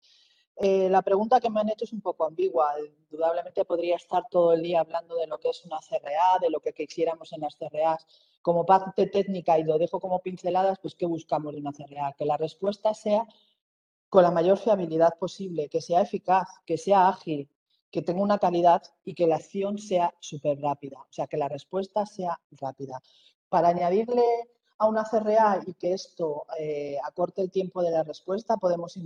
Eh, 0.62 0.90
la 0.90 1.02
pregunta 1.02 1.40
que 1.40 1.50
me 1.50 1.62
han 1.62 1.70
hecho 1.70 1.86
es 1.86 1.94
un 1.94 2.02
poco 2.02 2.26
ambigua. 2.26 2.76
Indudablemente 3.10 3.64
podría 3.64 3.96
estar 3.96 4.24
todo 4.30 4.52
el 4.54 4.62
día 4.62 4.82
hablando 4.82 5.16
de 5.16 5.26
lo 5.26 5.40
que 5.40 5.50
es 5.50 5.64
una 5.66 5.80
CRA, 5.80 6.38
de 6.42 6.50
lo 6.50 6.60
que 6.60 6.74
quisiéramos 6.74 7.32
en 7.32 7.42
las 7.42 7.56
CRAs. 7.56 8.06
Como 8.42 8.66
parte 8.66 9.08
técnica, 9.08 9.58
y 9.58 9.64
lo 9.64 9.78
dejo 9.78 10.00
como 10.02 10.20
pinceladas, 10.20 10.80
pues 10.80 10.96
¿qué 10.96 11.06
buscamos 11.06 11.54
de 11.54 11.62
una 11.62 11.72
CRA? 11.72 12.14
Que 12.18 12.26
la 12.26 12.36
respuesta 12.36 12.94
sea 12.94 13.26
con 14.10 14.24
la 14.24 14.32
mayor 14.32 14.58
fiabilidad 14.58 15.18
posible, 15.18 15.70
que 15.70 15.82
sea 15.82 16.02
eficaz, 16.02 16.48
que 16.66 16.78
sea 16.78 17.08
ágil, 17.08 17.50
que 17.92 18.02
tenga 18.02 18.22
una 18.22 18.40
calidad 18.40 18.84
y 19.06 19.14
que 19.14 19.28
la 19.28 19.38
acción 19.38 19.78
sea 19.78 20.14
súper 20.20 20.60
rápida, 20.60 21.00
o 21.00 21.12
sea, 21.12 21.28
que 21.28 21.38
la 21.38 21.48
respuesta 21.48 22.06
sea 22.06 22.40
rápida. 22.52 23.02
Para 23.50 23.70
añadirle 23.70 24.26
a 24.78 24.88
una 24.88 25.06
CRA 25.06 25.62
y 25.66 25.74
que 25.76 25.94
esto 25.94 26.46
eh, 26.58 26.98
acorte 27.04 27.42
el 27.42 27.52
tiempo 27.52 27.82
de 27.82 27.92
la 27.92 28.04
respuesta, 28.04 28.58
podemos 28.58 28.98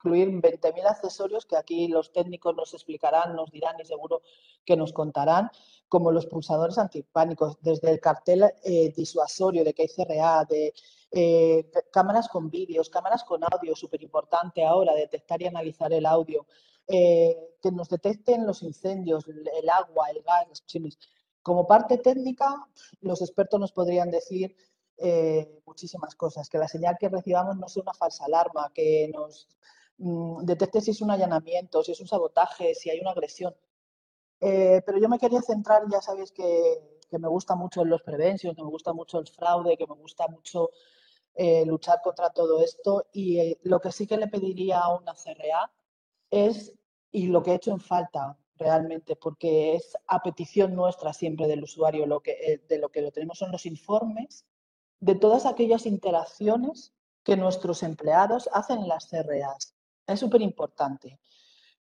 incluir 0.00 0.28
20.000 0.30 0.86
accesorios 0.86 1.44
que 1.44 1.56
aquí 1.56 1.88
los 1.88 2.10
técnicos 2.12 2.56
nos 2.56 2.72
explicarán, 2.72 3.36
nos 3.36 3.50
dirán 3.50 3.76
y 3.80 3.84
seguro 3.84 4.22
que 4.64 4.76
nos 4.76 4.92
contarán, 4.92 5.50
como 5.88 6.10
los 6.10 6.26
pulsadores 6.26 6.78
antipánicos, 6.78 7.58
desde 7.60 7.90
el 7.90 8.00
cartel 8.00 8.44
eh, 8.64 8.92
disuasorio 8.96 9.62
de 9.62 9.74
que 9.74 9.82
hay 9.82 9.88
CRA, 9.88 10.44
de 10.48 10.72
eh, 11.10 11.70
cámaras 11.92 12.28
con 12.28 12.48
vídeos, 12.50 12.88
cámaras 12.88 13.24
con 13.24 13.42
audio, 13.44 13.76
súper 13.76 14.02
importante 14.02 14.64
ahora, 14.64 14.94
detectar 14.94 15.42
y 15.42 15.46
analizar 15.46 15.92
el 15.92 16.06
audio, 16.06 16.46
eh, 16.86 17.56
que 17.60 17.70
nos 17.70 17.88
detecten 17.88 18.46
los 18.46 18.62
incendios, 18.62 19.26
el 19.28 19.68
agua, 19.68 20.10
el 20.10 20.22
gas, 20.22 20.48
las 20.48 20.98
Como 21.42 21.66
parte 21.66 21.98
técnica, 21.98 22.66
los 23.02 23.20
expertos 23.20 23.60
nos 23.60 23.72
podrían 23.72 24.10
decir 24.10 24.56
muchísimas 25.64 26.14
cosas, 26.14 26.50
que 26.50 26.58
la 26.58 26.68
señal 26.68 26.98
que 27.00 27.08
recibamos 27.08 27.56
no 27.56 27.68
sea 27.68 27.82
una 27.82 27.94
falsa 27.94 28.26
alarma, 28.26 28.70
que 28.74 29.10
nos 29.14 29.48
Mm, 30.00 30.44
detecte 30.46 30.80
si 30.80 30.92
es 30.92 31.02
un 31.02 31.10
allanamiento, 31.10 31.84
si 31.84 31.92
es 31.92 32.00
un 32.00 32.08
sabotaje, 32.08 32.74
si 32.74 32.90
hay 32.90 33.00
una 33.00 33.10
agresión. 33.10 33.54
Eh, 34.40 34.82
pero 34.86 34.98
yo 34.98 35.08
me 35.08 35.18
quería 35.18 35.42
centrar, 35.42 35.82
ya 35.90 36.00
sabéis 36.00 36.32
que, 36.32 36.98
me 37.18 37.28
gusta 37.28 37.54
mucho 37.56 37.84
los 37.84 38.02
prevención, 38.02 38.54
que 38.54 38.62
me 38.62 38.70
gusta 38.70 38.92
mucho 38.94 39.18
el 39.18 39.28
fraude, 39.28 39.76
que 39.76 39.86
me 39.86 39.94
gusta 39.94 40.28
mucho 40.28 40.70
eh, 41.34 41.66
luchar 41.66 42.00
contra 42.02 42.30
todo 42.30 42.62
esto. 42.62 43.06
Y 43.12 43.40
eh, 43.40 43.58
lo 43.64 43.80
que 43.80 43.92
sí 43.92 44.06
que 44.06 44.16
le 44.16 44.28
pediría 44.28 44.80
a 44.80 44.96
una 44.96 45.14
CRA 45.14 45.70
es, 46.30 46.72
y 47.12 47.26
lo 47.28 47.42
que 47.42 47.52
he 47.52 47.54
hecho 47.56 47.72
en 47.72 47.80
falta 47.80 48.38
realmente, 48.56 49.16
porque 49.16 49.74
es 49.74 49.96
a 50.06 50.22
petición 50.22 50.74
nuestra 50.74 51.12
siempre 51.12 51.46
del 51.48 51.64
usuario, 51.64 52.02
de 52.02 52.78
lo 52.78 52.90
que 52.90 53.02
lo 53.02 53.12
tenemos 53.12 53.38
son 53.38 53.52
los 53.52 53.66
informes 53.66 54.46
de 55.00 55.14
todas 55.14 55.46
aquellas 55.46 55.86
interacciones 55.86 56.94
que 57.24 57.36
nuestros 57.36 57.82
empleados 57.82 58.48
hacen 58.52 58.80
en 58.80 58.88
las 58.88 59.06
CRAs. 59.08 59.74
Es 60.06 60.20
súper 60.20 60.42
importante. 60.42 61.18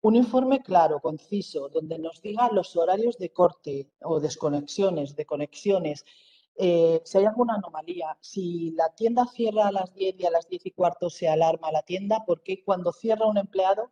Un 0.02 0.16
informe 0.16 0.62
claro, 0.62 1.00
conciso, 1.00 1.68
donde 1.68 1.98
nos 1.98 2.20
diga 2.20 2.50
los 2.52 2.76
horarios 2.76 3.18
de 3.18 3.32
corte 3.32 3.90
o 4.02 4.20
desconexiones, 4.20 5.14
de 5.14 5.26
conexiones, 5.26 6.04
eh, 6.56 7.00
si 7.04 7.18
hay 7.18 7.24
alguna 7.24 7.54
anomalía, 7.54 8.16
si 8.20 8.72
la 8.72 8.90
tienda 8.94 9.26
cierra 9.26 9.68
a 9.68 9.72
las 9.72 9.94
10 9.94 10.16
y 10.18 10.26
a 10.26 10.30
las 10.30 10.48
10 10.48 10.66
y 10.66 10.70
cuarto 10.72 11.08
se 11.08 11.28
alarma 11.28 11.72
la 11.72 11.82
tienda, 11.82 12.24
porque 12.26 12.62
cuando 12.64 12.92
cierra 12.92 13.26
un 13.26 13.38
empleado 13.38 13.90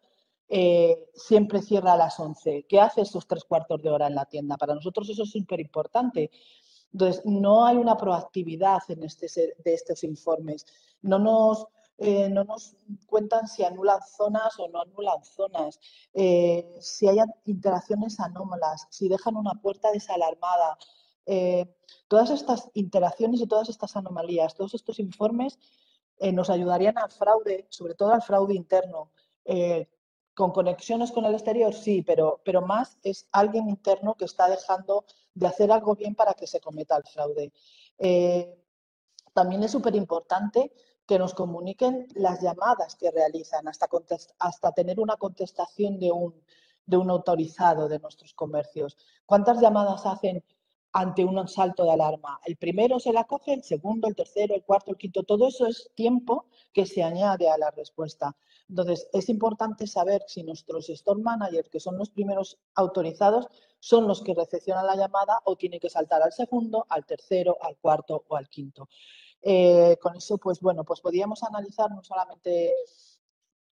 eh, 0.53 1.09
siempre 1.15 1.62
cierra 1.62 1.93
a 1.93 1.97
las 1.97 2.19
11? 2.19 2.67
¿Qué 2.69 2.81
hace 2.81 3.03
esos 3.03 3.29
tres 3.29 3.45
cuartos 3.45 3.81
de 3.83 3.89
hora 3.89 4.09
en 4.09 4.17
la 4.17 4.25
tienda? 4.27 4.57
Para 4.57 4.75
nosotros 4.75 5.09
eso 5.09 5.23
es 5.23 5.31
súper 5.31 5.61
importante. 5.61 6.33
Entonces, 6.93 7.23
no 7.25 7.65
hay 7.65 7.77
una 7.77 7.97
proactividad 7.97 8.81
en 8.89 9.05
este, 9.05 9.29
de 9.65 9.75
estos 9.75 10.03
informes. 10.03 10.67
No 11.03 11.21
nos 11.21 11.69
eh, 12.02 12.30
no 12.30 12.45
nos 12.45 12.76
cuentan 13.04 13.47
si 13.47 13.62
anulan 13.62 14.00
zonas 14.00 14.59
o 14.59 14.69
no 14.69 14.80
anulan 14.80 15.23
zonas, 15.23 15.78
eh, 16.14 16.75
si 16.80 17.07
hay 17.07 17.19
interacciones 17.45 18.19
anómalas, 18.21 18.87
si 18.88 19.07
dejan 19.07 19.37
una 19.37 19.52
puerta 19.61 19.92
desalarmada. 19.92 20.78
Eh, 21.26 21.66
todas 22.09 22.30
estas 22.30 22.71
interacciones 22.73 23.42
y 23.42 23.47
todas 23.47 23.69
estas 23.69 23.97
anomalías, 23.97 24.54
todos 24.54 24.73
estos 24.73 24.99
informes 24.99 25.59
nos 26.33 26.50
ayudarían 26.50 26.99
al 26.99 27.11
fraude, 27.11 27.66
sobre 27.71 27.95
todo 27.95 28.12
al 28.12 28.23
fraude 28.23 28.54
interno. 28.54 29.11
con 30.35 30.52
conexiones 30.52 31.12
con 31.12 31.25
el 31.26 31.35
exterior, 31.35 31.75
sí, 31.75 32.02
pero, 32.02 32.40
pero 32.45 32.62
más 32.62 32.99
es 33.02 33.26
alguien 33.33 33.69
interno 33.69 34.14
que 34.14 34.25
está 34.25 34.49
dejando 34.49 35.04
de 35.35 35.47
hacer 35.47 35.71
algo 35.73 35.95
bien 35.97 36.14
para 36.14 36.35
que 36.35 36.47
se 36.47 36.61
cometa 36.61 36.97
el 36.97 37.04
fraude. 37.04 37.52
también 39.35 39.62
es 39.62 39.71
súper 39.71 39.95
importante 39.95 40.73
que 41.11 41.19
nos 41.19 41.35
comuniquen 41.35 42.07
las 42.14 42.40
llamadas 42.40 42.95
que 42.95 43.11
realizan 43.11 43.67
hasta, 43.67 43.88
hasta 44.38 44.71
tener 44.71 45.00
una 45.00 45.17
contestación 45.17 45.99
de 45.99 46.12
un, 46.12 46.40
de 46.87 46.97
un 46.97 47.11
autorizado 47.11 47.88
de 47.88 47.99
nuestros 47.99 48.33
comercios. 48.33 48.97
¿Cuántas 49.26 49.61
llamadas 49.61 50.07
hacen 50.07 50.45
ante 50.93 51.25
un 51.25 51.49
salto 51.49 51.83
de 51.83 51.90
alarma? 51.90 52.38
El 52.47 52.55
primero 52.55 53.00
se 53.00 53.12
la 53.12 53.25
coge, 53.25 53.55
el 53.55 53.64
segundo, 53.64 54.07
el 54.07 54.14
tercero, 54.14 54.55
el 54.55 54.62
cuarto, 54.62 54.93
el 54.93 54.99
quinto. 54.99 55.25
Todo 55.25 55.49
eso 55.49 55.67
es 55.67 55.90
tiempo 55.97 56.47
que 56.73 56.87
se 56.87 57.02
añade 57.02 57.50
a 57.50 57.59
la 57.59 57.73
respuesta. 57.73 58.37
Entonces, 58.69 59.09
es 59.12 59.29
importante 59.29 59.88
saber 59.88 60.23
si 60.29 60.45
nuestros 60.45 60.88
store 60.90 61.21
managers, 61.21 61.71
que 61.71 61.81
son 61.81 61.99
los 61.99 62.11
primeros 62.11 62.57
autorizados, 62.76 63.49
son 63.81 64.07
los 64.07 64.23
que 64.23 64.33
recepcionan 64.33 64.87
la 64.87 64.95
llamada 64.95 65.40
o 65.45 65.57
tienen 65.57 65.81
que 65.81 65.90
saltar 65.90 66.23
al 66.23 66.33
segundo, 66.33 66.87
al 66.88 67.05
tercero, 67.05 67.59
al 67.61 67.79
cuarto 67.79 68.23
o 68.29 68.37
al 68.37 68.49
quinto. 68.49 68.88
Eh, 69.42 69.97
con 70.00 70.16
eso, 70.16 70.38
pues 70.38 70.61
bueno, 70.61 70.85
pues 70.85 71.00
podríamos 71.00 71.42
analizar 71.42 71.90
no 71.90 72.02
solamente 72.02 72.75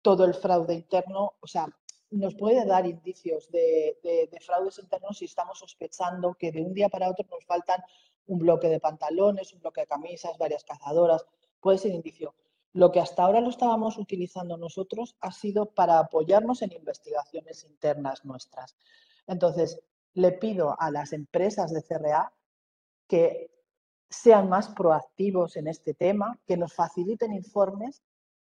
todo 0.01 0.23
el 0.23 0.33
fraude 0.33 0.73
interno, 0.73 1.33
o 1.41 1.47
sea, 1.47 1.67
nos 2.11 2.35
puede 2.35 2.65
dar 2.65 2.85
indicios 2.85 3.51
de, 3.51 3.97
fraudes 4.45 4.79
internos 4.79 5.17
si 5.17 5.25
estamos 5.25 5.59
sospechando 5.59 6.35
que 6.35 6.51
de 6.51 6.61
un 6.61 6.73
día 6.73 6.87
para 6.87 7.09
otro 7.09 7.25
nos 7.29 7.45
faltan 7.45 7.81
un 8.27 8.39
bloque 8.39 8.69
de 8.69 8.79
pantalones, 8.79 9.53
un 9.53 9.59
bloque 9.59 9.81
de 9.81 9.87
camisas, 9.87 10.37
varias 10.37 10.63
cazadoras, 10.63 11.25
puede 11.59 11.77
ser 11.77 11.91
indicio. 11.91 12.35
Lo 12.73 12.91
que 12.91 12.99
hasta 12.99 13.23
ahora 13.23 13.41
lo 13.41 13.49
estábamos 13.49 13.97
utilizando 13.97 14.55
nosotros 14.57 15.15
ha 15.19 15.31
sido 15.31 15.65
para 15.65 15.99
apoyarnos 15.99 16.61
en 16.61 16.71
investigaciones 16.73 17.63
internas 17.63 18.23
nuestras. 18.23 18.77
Entonces, 19.25 19.81
le 20.13 20.31
pido 20.31 20.79
a 20.79 20.91
las 20.91 21.13
empresas 21.13 21.73
de 21.73 21.83
CRA 21.83 22.33
que 23.07 23.56
sean 24.09 24.49
más 24.49 24.69
proactivos 24.69 25.57
en 25.57 25.67
este 25.67 25.93
tema, 25.93 26.39
que 26.45 26.57
nos 26.57 26.73
faciliten 26.73 27.33
informes, 27.33 28.01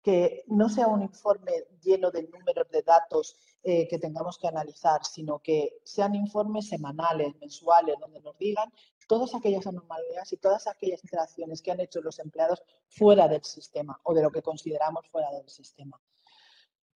que 0.03 0.45
no 0.47 0.69
sea 0.69 0.87
un 0.87 1.03
informe 1.03 1.53
lleno 1.83 2.11
de 2.11 2.23
números 2.23 2.69
de 2.71 2.83
datos 2.83 3.37
eh, 3.63 3.89
que 3.89 3.99
tengamos 3.99 4.39
que 4.39 4.47
analizar, 4.47 5.05
sino 5.05 5.41
que 5.41 5.81
sean 5.85 6.15
informes 6.15 6.69
semanales, 6.69 7.35
mensuales, 7.41 7.97
donde 8.01 8.21
nos 8.21 8.39
digan 8.39 8.73
todas 9.09 9.35
aquellas 9.35 9.67
anomalías 9.67 10.33
y 10.33 10.37
todas 10.37 10.67
aquellas 10.67 11.03
interacciones 11.03 11.63
que 11.63 11.73
han 11.73 11.81
hecho 11.81 12.01
los 12.01 12.19
empleados 12.19 12.63
fuera 12.89 13.27
del 13.27 13.43
sistema 13.43 13.99
o 14.05 14.15
de 14.15 14.23
lo 14.23 14.31
que 14.31 14.43
consideramos 14.43 15.09
fuera 15.09 15.31
del 15.33 15.49
sistema. 15.49 16.01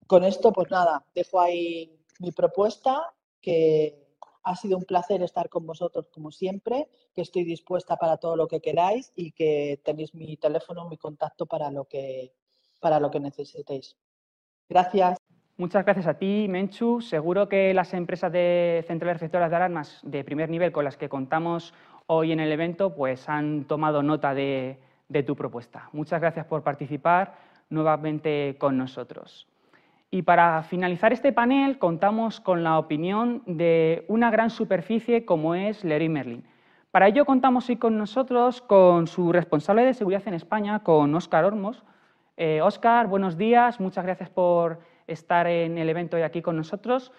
Con 0.07 0.23
esto, 0.23 0.53
pues 0.53 0.69
nada, 0.69 1.05
dejo 1.13 1.39
ahí 1.39 1.99
mi 2.19 2.31
propuesta 2.31 3.13
que 3.41 4.02
ha 4.43 4.55
sido 4.55 4.77
un 4.77 4.83
placer 4.83 5.21
estar 5.23 5.49
con 5.49 5.65
vosotros 5.65 6.09
como 6.09 6.31
siempre, 6.31 6.87
que 7.15 7.21
estoy 7.21 7.43
dispuesta 7.43 7.97
para 7.97 8.17
todo 8.17 8.35
lo 8.35 8.47
que 8.47 8.61
queráis 8.61 9.11
y 9.15 9.31
que 9.31 9.79
tenéis 9.83 10.13
mi 10.13 10.37
teléfono, 10.37 10.87
mi 10.89 10.97
contacto 10.97 11.45
para 11.45 11.71
lo 11.71 11.85
que, 11.85 12.33
para 12.79 12.99
lo 12.99 13.09
que 13.09 13.19
necesitéis. 13.19 13.95
Gracias. 14.69 15.17
Muchas 15.55 15.85
gracias 15.85 16.07
a 16.07 16.17
ti, 16.17 16.47
Menchu. 16.49 16.99
Seguro 17.01 17.47
que 17.47 17.73
las 17.73 17.93
empresas 17.93 18.31
de 18.31 18.83
centrales 18.87 19.17
receptoras 19.17 19.49
de 19.49 19.55
alarmas 19.55 19.99
de 20.03 20.23
primer 20.23 20.49
nivel 20.49 20.71
con 20.71 20.83
las 20.83 20.97
que 20.97 21.09
contamos 21.09 21.73
hoy 22.07 22.31
en 22.31 22.39
el 22.39 22.51
evento 22.51 22.95
pues 22.95 23.29
han 23.29 23.65
tomado 23.65 24.03
nota 24.03 24.33
de, 24.33 24.79
de 25.07 25.23
tu 25.23 25.35
propuesta. 25.35 25.89
Muchas 25.93 26.19
gracias 26.19 26.45
por 26.47 26.63
participar 26.63 27.35
nuevamente 27.69 28.57
con 28.59 28.77
nosotros. 28.77 29.47
Y 30.13 30.21
para 30.21 30.61
finalizar 30.61 31.11
este 31.11 31.33
panel 31.33 31.79
contamos 31.79 32.39
con 32.39 32.63
la 32.63 32.77
opinión 32.77 33.41
de 33.47 34.05
una 34.07 34.29
gran 34.29 34.51
superficie 34.51 35.25
como 35.25 35.55
es 35.55 35.83
Leroy 35.83 36.07
Merlin. 36.07 36.43
Para 36.91 37.07
ello 37.07 37.25
contamos 37.25 37.67
hoy 37.67 37.77
con 37.77 37.97
nosotros 37.97 38.61
con 38.61 39.07
su 39.07 39.31
responsable 39.31 39.83
de 39.83 39.95
seguridad 39.95 40.21
en 40.27 40.35
España, 40.35 40.83
con 40.83 41.15
Óscar 41.15 41.45
Ormos. 41.45 41.83
Óscar, 42.61 43.07
eh, 43.07 43.09
buenos 43.09 43.39
días, 43.39 43.79
muchas 43.79 44.05
gracias 44.05 44.29
por 44.29 44.81
estar 45.07 45.47
en 45.47 45.79
el 45.79 45.89
evento 45.89 46.15
hoy 46.15 46.21
aquí 46.21 46.43
con 46.43 46.57
nosotros. 46.57 47.11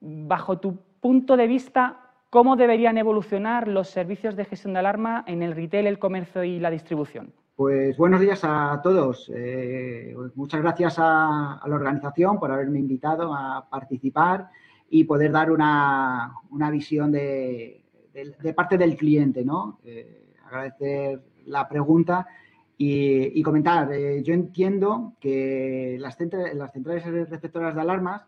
Bajo 0.00 0.58
tu 0.58 0.76
punto 1.00 1.36
de 1.36 1.46
vista, 1.46 2.00
¿cómo 2.30 2.56
deberían 2.56 2.98
evolucionar 2.98 3.68
los 3.68 3.90
servicios 3.90 4.34
de 4.34 4.44
gestión 4.44 4.72
de 4.72 4.80
alarma 4.80 5.22
en 5.28 5.44
el 5.44 5.54
retail, 5.54 5.86
el 5.86 6.00
comercio 6.00 6.42
y 6.42 6.58
la 6.58 6.70
distribución? 6.70 7.32
Pues 7.60 7.98
buenos 7.98 8.22
días 8.22 8.40
a 8.42 8.80
todos. 8.82 9.30
Eh, 9.34 10.16
muchas 10.34 10.62
gracias 10.62 10.94
a, 10.96 11.60
la 11.66 11.74
organización 11.74 12.40
por 12.40 12.50
haberme 12.50 12.78
invitado 12.78 13.34
a 13.34 13.68
participar 13.68 14.48
y 14.88 15.04
poder 15.04 15.30
dar 15.30 15.50
una, 15.50 16.32
visión 16.72 17.12
de, 17.12 17.84
parte 18.56 18.78
del 18.78 18.96
cliente, 18.96 19.44
¿no? 19.44 19.78
Eh, 19.84 20.32
agradecer 20.46 21.22
la 21.44 21.68
pregunta 21.68 22.26
y, 22.78 23.42
comentar. 23.42 23.92
Eh, 23.92 24.22
yo 24.22 24.32
entiendo 24.32 25.16
que 25.20 25.98
las, 26.00 26.16
las 26.54 26.72
centrales 26.72 27.28
receptoras 27.28 27.74
de 27.74 27.80
alarmas 27.82 28.22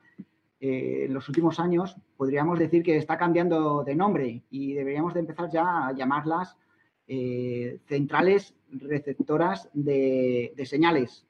eh, 0.61 1.07
en 1.07 1.15
los 1.15 1.27
últimos 1.31 1.59
años 1.59 1.97
podríamos 2.19 2.57
decir 2.57 2.83
que 2.83 2.99
está 2.99 3.17
cambiando 3.17 3.83
de 3.83 3.97
nombre 3.97 4.43
y 4.51 4.75
deberíamos 4.75 5.15
de 5.15 5.21
empezar 5.21 5.51
ya 5.51 5.87
a 5.87 5.93
llamarlas 5.93 6.59
centrales 7.07 8.55
receptoras 8.71 9.69
de, 9.73 10.55
señales. 10.65 11.27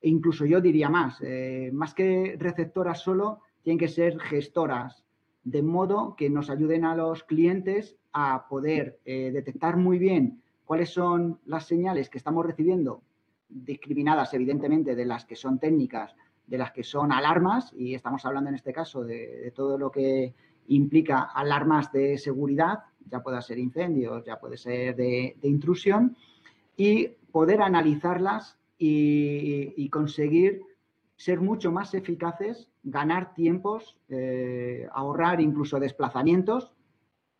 E 0.00 0.08
incluso 0.08 0.46
yo 0.46 0.60
diría 0.60 0.88
más, 0.88 1.20
más 1.72 1.94
que 1.94 2.36
receptoras 2.38 3.00
solo, 3.00 3.40
tienen 3.62 3.78
que 3.78 3.88
ser 3.88 4.18
gestoras, 4.20 5.04
de 5.44 5.62
modo 5.62 6.14
que 6.16 6.30
nos 6.30 6.50
ayuden 6.50 6.84
a 6.84 6.94
los 6.94 7.24
clientes 7.24 7.96
a 8.12 8.48
poder 8.48 8.98
eh, 9.04 9.30
detectar 9.32 9.76
muy 9.76 9.98
bien 9.98 10.42
cuáles 10.64 10.90
son 10.90 11.40
las 11.46 11.66
señales 11.66 12.10
que 12.10 12.18
estamos 12.18 12.44
recibiendo, 12.44 13.02
discriminadas 13.48 14.34
evidentemente 14.34 14.94
de 14.94 15.04
las 15.04 15.24
que 15.24 15.36
son 15.36 15.58
técnicas, 15.58 16.14
de 16.46 16.58
las 16.58 16.72
que 16.72 16.82
son 16.82 17.12
alarmas, 17.12 17.72
y 17.76 17.94
estamos 17.94 18.24
hablando 18.24 18.50
en 18.50 18.56
este 18.56 18.72
caso 18.72 19.04
de, 19.04 19.52
todo 19.54 19.78
lo 19.78 19.90
que 19.90 20.34
implica 20.68 21.30
alarmas 21.34 21.92
de 21.92 22.18
seguridad, 22.18 22.80
ya 23.10 23.22
pueda 23.22 23.40
ser 23.42 23.58
incendios, 23.58 24.24
ya 24.24 24.38
puede 24.38 24.56
ser 24.56 24.96
de, 24.96 25.36
intrusión, 25.42 26.16
y 26.76 27.08
poder 27.32 27.62
analizarlas 27.62 28.56
y 28.78 29.88
conseguir 29.90 30.62
ser 31.18 31.40
mucho 31.40 31.72
más 31.72 31.94
eficaces, 31.94 32.68
ganar 32.84 33.34
tiempos, 33.34 33.98
eh, 34.08 34.88
ahorrar 34.92 35.40
incluso 35.40 35.80
desplazamientos, 35.80 36.72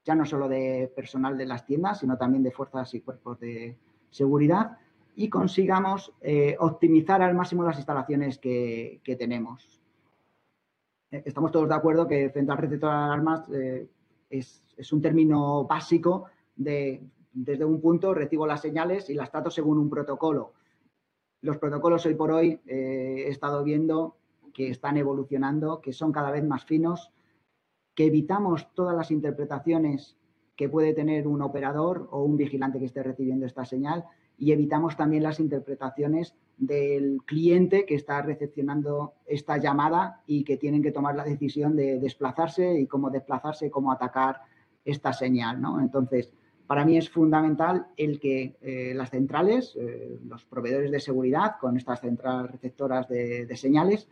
ya 0.05 0.17
no 0.17 0.27
solo 0.27 0.49
de 0.49 0.93
personal 0.95 1.39
de 1.39 1.47
las 1.47 1.65
tiendas, 1.65 2.01
sino 2.01 2.19
también 2.19 2.43
de 2.43 2.51
fuerzas 2.51 2.93
y 2.95 3.01
cuerpos 3.01 3.39
de 3.39 3.79
seguridad, 4.11 4.79
y 5.15 5.29
consigamos 5.29 6.13
eh, 6.21 6.57
optimizar 6.59 7.23
al 7.23 7.37
máximo 7.37 7.63
las 7.63 7.77
instalaciones 7.77 8.39
que, 8.39 9.01
tenemos. 9.17 9.81
Eh, 11.13 11.23
estamos 11.25 11.53
todos 11.53 11.69
de 11.69 11.75
acuerdo 11.77 12.09
que 12.09 12.31
central 12.31 12.59
receptor 12.59 12.91
de 12.91 12.97
alarmas 12.97 13.49
es, 14.31 14.93
un 14.93 15.03
término 15.03 15.65
básico 15.65 16.27
de, 16.57 17.03
desde 17.33 17.65
un 17.65 17.81
punto 17.81 18.15
recibo 18.15 18.47
las 18.47 18.61
señales 18.61 19.11
y 19.11 19.15
las 19.15 19.31
trato 19.31 19.51
según 19.51 19.79
un 19.79 19.91
protocolo. 19.91 20.53
Los 21.41 21.59
protocolos 21.59 22.05
hoy 22.07 22.15
por 22.15 22.33
hoy 22.33 22.61
eh, 22.67 23.25
he 23.27 23.29
estado 23.29 23.63
viendo 23.63 24.17
que 24.53 24.71
están 24.71 24.97
evolucionando, 24.97 25.81
que 25.81 25.93
son 25.93 26.11
cada 26.11 26.31
vez 26.31 26.45
más 26.45 26.65
finos, 26.65 27.13
que 27.95 28.07
evitamos 28.07 28.73
todas 28.75 28.97
las 28.97 29.11
interpretaciones 29.11 30.17
que 30.57 30.69
puede 30.69 30.95
tener 30.95 31.29
un 31.29 31.43
operador 31.43 32.09
o 32.11 32.25
un 32.25 32.37
vigilante 32.37 32.79
que 32.79 32.87
esté 32.87 33.03
recibiendo 33.03 33.47
esta 33.47 33.65
señal 33.65 34.05
y 34.39 34.53
evitamos 34.53 34.97
también 34.97 35.25
las 35.25 35.41
interpretaciones 35.41 36.35
del 36.57 37.21
cliente 37.25 37.85
que 37.85 37.95
está 37.95 38.23
recepcionando 38.23 39.15
esta 39.27 39.59
llamada 39.59 40.23
y 40.27 40.45
que 40.45 40.57
tienen 40.57 40.83
que 40.83 40.93
tomar 40.93 41.15
la 41.15 41.25
decisión 41.25 41.77
de 41.77 41.99
desplazarse 41.99 42.81
y 42.81 42.87
cómo 42.87 43.11
desplazarse, 43.11 43.71
cómo 43.71 43.93
atacar 43.93 44.41
esta 44.85 45.13
señal. 45.13 45.61
¿no? 45.61 45.81
Entonces, 45.81 46.33
para 46.69 46.85
mí 46.85 46.99
es 46.99 47.09
fundamental 47.09 47.87
el 47.97 48.21
que 48.21 48.57
eh, 48.61 48.93
las 48.95 49.11
centrales, 49.11 49.75
eh, 49.77 50.19
los 50.27 50.45
proveedores 50.45 50.91
de 50.91 51.01
seguridad 51.01 51.55
con 51.59 51.77
estas 51.77 52.01
centrales 52.01 52.53
receptoras 52.53 53.09
de, 53.09 53.57
señales, 53.57 54.09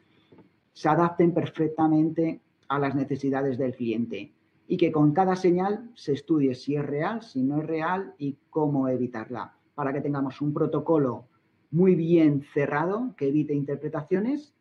se 0.72 0.88
adapten 0.88 1.33
perfectamente 1.33 2.40
a 2.68 2.79
las 2.79 2.94
necesidades 2.94 3.59
del 3.59 3.74
cliente 3.74 4.33
y 4.68 4.77
que 4.77 4.90
con 4.90 5.12
cada 5.12 5.37
señal 5.37 5.90
se 5.94 6.14
estudie 6.14 6.55
si 6.55 6.77
es 6.77 6.85
real, 6.85 7.22
si 7.22 7.42
no 7.42 7.61
es 7.61 7.66
real 7.66 8.14
y 8.18 8.37
cómo 8.50 8.88
evitarla, 8.88 9.56
para 9.76 9.92
que 9.92 10.00
tengamos 10.00 10.40
un 10.40 10.52
protocolo 10.52 11.28
muy 11.70 11.94
bien 11.94 12.42
cerrado 12.42 13.14
que 13.16 13.28
evite 13.28 13.54
interpretaciones 13.54 14.54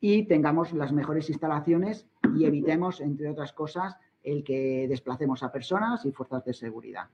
y 0.00 0.24
tengamos 0.24 0.72
las 0.72 0.92
mejores 0.92 1.28
instalaciones 1.28 2.08
y 2.34 2.46
evitemos, 2.46 3.00
entre 3.00 3.28
otras 3.28 3.52
cosas, 3.52 3.96
el 4.24 4.42
que 4.42 4.88
desplacemos 4.88 5.42
a 5.42 5.52
personas 5.52 6.04
y 6.06 6.10
fuerzas 6.10 6.44
de 6.44 6.54
seguridad. 6.54 7.08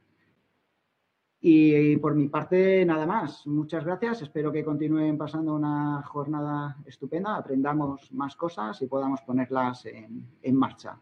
Y 1.40 1.96
por 1.98 2.14
mi 2.14 2.28
parte, 2.28 2.84
nada 2.84 3.06
más. 3.06 3.46
Muchas 3.46 3.84
gracias. 3.84 4.22
Espero 4.22 4.50
que 4.50 4.64
continúen 4.64 5.18
pasando 5.18 5.54
una 5.54 6.02
jornada 6.02 6.76
estupenda, 6.86 7.36
aprendamos 7.36 8.12
más 8.12 8.34
cosas 8.36 8.80
y 8.82 8.86
podamos 8.86 9.20
ponerlas 9.22 9.86
en, 9.86 10.56
marcha. 10.56 10.98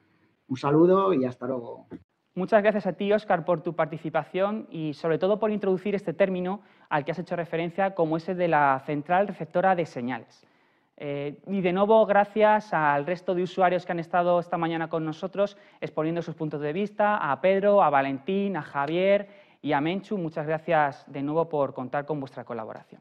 Un 0.48 0.56
saludo 0.56 1.12
y 1.12 1.24
hasta 1.24 1.46
luego. 1.46 1.86
Muchas 2.36 2.62
gracias 2.62 2.86
a 2.86 2.92
ti, 2.92 3.10
Óscar, 3.14 3.46
por 3.46 3.62
tu 3.62 3.74
participación 3.74 4.66
y 4.70 4.92
sobre 4.92 5.16
todo 5.16 5.38
por 5.38 5.50
introducir 5.50 5.94
este 5.94 6.12
término 6.12 6.60
al 6.90 7.02
que 7.02 7.12
has 7.12 7.18
hecho 7.18 7.34
referencia 7.34 7.94
como 7.94 8.18
ese 8.18 8.34
de 8.34 8.46
la 8.46 8.82
central 8.84 9.26
receptora 9.26 9.74
de 9.74 9.86
señales. 9.86 10.46
Eh, 10.98 11.40
y 11.46 11.62
de 11.62 11.72
nuevo, 11.72 12.04
gracias 12.04 12.74
al 12.74 13.06
resto 13.06 13.34
de 13.34 13.42
usuarios 13.42 13.86
que 13.86 13.92
han 13.92 14.00
estado 14.00 14.38
esta 14.38 14.58
mañana 14.58 14.90
con 14.90 15.02
nosotros 15.06 15.56
exponiendo 15.80 16.20
sus 16.20 16.34
puntos 16.34 16.60
de 16.60 16.74
vista, 16.74 17.16
a 17.16 17.40
Pedro, 17.40 17.82
a 17.82 17.88
Valentín, 17.88 18.58
a 18.58 18.62
Javier 18.62 19.28
y 19.62 19.72
a 19.72 19.80
Menchu, 19.80 20.18
muchas 20.18 20.46
gracias 20.46 21.10
de 21.10 21.22
nuevo 21.22 21.48
por 21.48 21.72
contar 21.72 22.04
con 22.04 22.20
vuestra 22.20 22.44
colaboración. 22.44 23.00